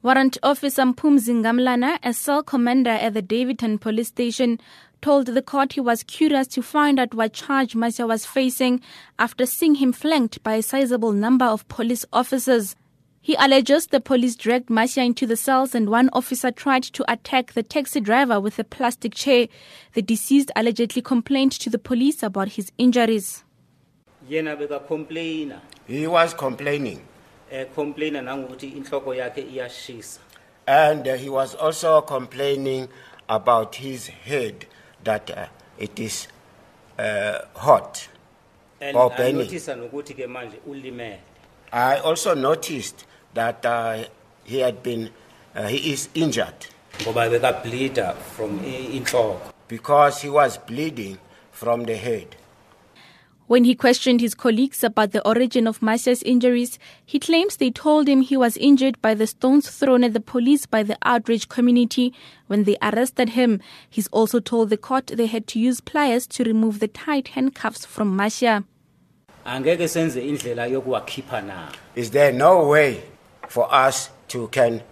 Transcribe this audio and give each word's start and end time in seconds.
Warrant 0.00 0.38
Officer 0.44 0.82
Mpumzi 0.82 1.34
Ngamlana, 1.42 1.98
a 2.04 2.12
cell 2.12 2.44
commander 2.44 2.90
at 2.90 3.14
the 3.14 3.22
Daveyton 3.22 3.78
police 3.78 4.06
station, 4.06 4.60
told 5.02 5.26
the 5.26 5.42
court 5.42 5.72
he 5.72 5.80
was 5.80 6.04
curious 6.04 6.46
to 6.46 6.62
find 6.62 7.00
out 7.00 7.14
what 7.14 7.32
charge 7.32 7.74
Macia 7.74 8.06
was 8.06 8.24
facing 8.24 8.80
after 9.18 9.44
seeing 9.44 9.74
him 9.74 9.92
flanked 9.92 10.40
by 10.44 10.54
a 10.54 10.62
sizable 10.62 11.10
number 11.10 11.44
of 11.44 11.66
police 11.66 12.04
officers. 12.12 12.76
He 13.20 13.34
alleges 13.40 13.88
the 13.88 14.00
police 14.00 14.36
dragged 14.36 14.70
Macia 14.70 15.02
into 15.02 15.26
the 15.26 15.36
cells 15.36 15.74
and 15.74 15.90
one 15.90 16.10
officer 16.12 16.52
tried 16.52 16.84
to 16.84 17.04
attack 17.12 17.54
the 17.54 17.64
taxi 17.64 17.98
driver 17.98 18.38
with 18.38 18.60
a 18.60 18.64
plastic 18.64 19.14
chair. 19.14 19.48
The 19.94 20.02
deceased 20.02 20.52
allegedly 20.54 21.02
complained 21.02 21.52
to 21.52 21.70
the 21.70 21.78
police 21.78 22.22
about 22.22 22.50
his 22.50 22.70
injuries. 22.78 23.42
He 24.28 26.06
was 26.06 26.34
complaining. 26.34 27.07
Eh 27.50 27.66
nangokuthi 28.22 28.68
inhloko 28.76 29.14
yakhe 29.14 29.42
iyashisa. 29.42 30.20
And 30.66 31.08
uh, 31.08 31.14
he 31.16 31.28
was 31.30 31.54
also 31.54 32.02
complaining 32.02 32.88
about 33.28 33.76
his 33.76 34.08
head 34.08 34.66
that 35.04 35.30
uh, 35.30 35.46
it 35.78 35.98
is 35.98 36.28
uh, 36.98 37.38
hot. 37.54 38.08
and 38.80 38.96
anothisa 38.96 39.76
nokuthi 39.76 40.14
ke 40.14 40.26
manje 40.28 40.58
ulimele. 40.68 41.18
I 41.72 41.98
also 41.98 42.34
noticed 42.34 43.04
that 43.34 43.64
uh, 43.66 44.04
he 44.44 44.60
had 44.60 44.82
been, 44.82 45.10
uh, 45.54 45.66
he 45.66 45.92
is 45.92 46.08
injured. 46.14 46.66
Ngoba 47.00 47.28
bekableeda 47.30 48.14
from 48.14 48.58
i- 48.60 48.98
inhloko. 48.98 49.40
Because 49.68 50.22
he 50.22 50.28
was 50.30 50.58
bleeding 50.58 51.18
from 51.52 51.84
the 51.84 51.96
head. 51.96 52.36
When 53.48 53.64
he 53.64 53.74
questioned 53.74 54.20
his 54.20 54.34
colleagues 54.34 54.84
about 54.84 55.12
the 55.12 55.26
origin 55.26 55.66
of 55.66 55.80
Macia's 55.80 56.22
injuries, 56.22 56.78
he 57.06 57.18
claims 57.18 57.56
they 57.56 57.70
told 57.70 58.06
him 58.06 58.20
he 58.20 58.36
was 58.36 58.58
injured 58.58 59.00
by 59.00 59.14
the 59.14 59.26
stones 59.26 59.70
thrown 59.70 60.04
at 60.04 60.12
the 60.12 60.20
police 60.20 60.66
by 60.66 60.82
the 60.82 60.98
outraged 61.02 61.48
community 61.48 62.12
when 62.48 62.64
they 62.64 62.76
arrested 62.82 63.30
him. 63.30 63.60
He's 63.88 64.06
also 64.08 64.38
told 64.38 64.68
the 64.68 64.76
court 64.76 65.06
they 65.06 65.24
had 65.24 65.46
to 65.48 65.58
use 65.58 65.80
pliers 65.80 66.26
to 66.26 66.44
remove 66.44 66.78
the 66.78 66.88
tight 66.88 67.28
handcuffs 67.28 67.86
from 67.86 68.14
Macia. 68.14 68.64
angeke 69.46 69.88
senze 69.88 70.20
indlela 70.20 70.66
yokuwakhipha 70.66 71.40
na 71.46 71.68
Is 71.96 72.10
there 72.10 72.32
no 72.32 72.68
way 72.68 73.00
for 73.48 73.66
us 73.72 74.10
to 74.28 74.48
can 74.48 74.82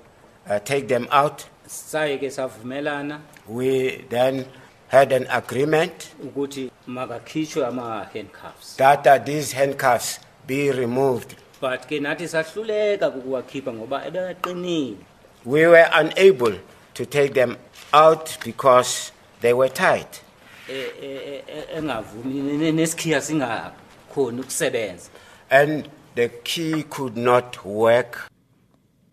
uh, 0.48 0.58
take 0.60 0.88
them 0.88 1.06
out? 1.10 1.44
saye 1.66 2.16
ke 2.16 2.30
savumelana 2.32 3.20
We 3.46 4.04
then 4.08 4.46
had 4.88 5.12
an 5.12 5.26
agreement 5.30 5.92
ukuthi 6.24 6.70
makakhishwe 6.86 7.66
ama-handcuffs 7.66 8.76
that 8.76 9.06
uh, 9.06 9.18
these 9.24 9.52
handcuffs 9.56 10.20
be 10.46 10.72
removed. 10.72 11.34
but 11.60 11.86
ke 11.86 12.00
nathi 12.00 12.28
sahluleka 12.28 13.10
kukuwakhipha 13.10 13.72
ngoba 13.72 14.06
ebekaqinile 14.06 14.96
We 15.44 15.66
were 15.66 15.86
unable 16.00 16.58
to 16.94 17.04
take 17.06 17.34
them 17.34 17.56
out 17.92 18.38
because 18.44 19.12
they 19.40 19.52
were 19.52 19.68
tight. 19.68 20.20
e- 20.68 20.90
e- 21.02 21.42
e- 21.48 21.76
engavumi 21.78 22.34
ne- 22.58 22.72
nesikhiya 22.72 23.20
singakhoni 23.20 24.40
ukusebenza 24.40 25.10
and 25.50 25.88
the 26.14 26.28
key 26.28 26.82
could 26.82 27.16
not 27.16 27.64
work. 27.64 28.26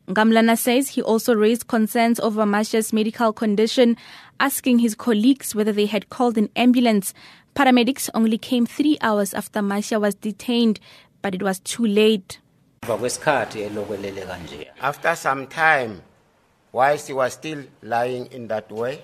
Ngamlana 0.08 0.58
says 0.58 0.90
he 0.90 1.02
also 1.02 1.34
raised 1.34 1.68
concerns 1.68 2.20
over 2.20 2.46
Macia's 2.46 2.92
medical 2.92 3.32
condition, 3.32 3.96
asking 4.40 4.80
his 4.80 4.96
colleagues 4.96 5.56
whether 5.56 5.72
they 5.72 5.86
had 5.86 6.10
called 6.10 6.38
an 6.38 6.50
ambulance. 6.58 7.14
Paramedics 7.56 8.10
only 8.14 8.38
came 8.38 8.66
three 8.66 8.98
hours 9.02 9.34
after 9.34 9.62
Macia 9.62 10.02
was 10.02 10.16
detained, 10.16 10.80
but 11.22 11.34
it 11.34 11.42
was 11.42 11.60
too 11.60 11.86
late. 11.86 12.40
emva 12.82 12.98
kwesikhathi 12.98 13.62
elokwelele 13.64 14.26
kanje 14.26 14.68
After 14.82 15.16
some 15.16 15.48
time, 15.48 16.02
whilst 16.74 17.08
he 17.08 17.14
was 17.14 17.34
still 17.34 17.64
lying 17.82 18.26
in 18.34 18.48
that 18.50 18.70
way, 18.70 19.00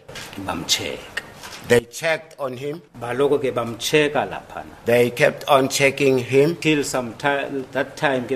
they 1.70 1.80
checked 1.80 2.36
on 2.40 2.58
him. 2.58 2.82
baloko 3.00 3.40
ke 3.40 3.54
bamcheka 3.56 4.28
laphana 4.30 4.76
They 4.84 5.12
kept 5.12 5.46
on 5.48 5.70
checking 5.70 6.18
him 6.18 6.58
till 6.58 6.84
some 6.84 7.14
time 7.14 7.66
that 7.72 7.96
time 7.96 8.28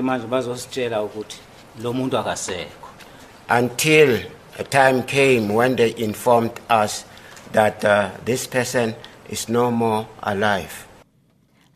ke 1.77 1.81
manje 1.81 1.81
bazositshela 1.81 1.81
ukuthi 1.81 1.83
lo 1.83 1.93
muntu 1.93 2.17
akasekho 2.17 2.89
until 3.49 4.19
a 4.59 4.63
time 4.63 5.03
came 5.03 5.53
when 5.53 5.75
they 5.75 5.93
informed 5.97 6.59
us 6.69 7.05
that 7.51 7.83
uh, 7.85 8.09
this 8.25 8.47
person 8.47 8.95
is 9.29 9.49
no 9.49 9.71
more 9.71 10.07
alive. 10.23 10.87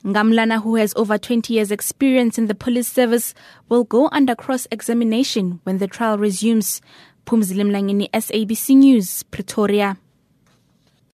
Ngamlana, 0.05 0.61
who 0.61 0.75
has 0.75 0.93
over 0.95 1.17
20 1.17 1.53
years' 1.53 1.71
experience 1.71 2.37
in 2.37 2.45
the 2.45 2.55
police 2.55 2.87
service, 2.87 3.33
will 3.67 3.83
go 3.83 4.07
under 4.11 4.35
cross 4.35 4.67
examination 4.71 5.59
when 5.63 5.79
the 5.79 5.87
trial 5.87 6.17
resumes. 6.17 6.81
Phumzile 7.25 7.63
Mlangeni, 7.65 8.09
SABC 8.11 8.75
News, 8.75 9.23
Pretoria. 9.23 9.97